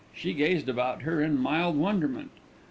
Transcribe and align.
She 0.15 0.33
gazed 0.33 0.67
about 0.67 1.03
her 1.03 1.21
in 1.21 1.37
mild 1.37 1.75
wonderment. 1.77 2.31